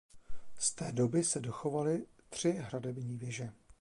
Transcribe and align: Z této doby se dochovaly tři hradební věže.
Z 0.59 0.71
této 0.71 0.91
doby 0.95 1.23
se 1.23 1.39
dochovaly 1.39 2.05
tři 2.29 2.49
hradební 2.51 3.17
věže. 3.17 3.53